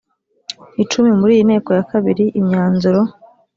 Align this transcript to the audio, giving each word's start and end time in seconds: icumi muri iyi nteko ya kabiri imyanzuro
icumi 0.83 1.09
muri 1.19 1.31
iyi 1.35 1.47
nteko 1.47 1.69
ya 1.77 1.83
kabiri 1.91 2.23
imyanzuro 2.39 2.99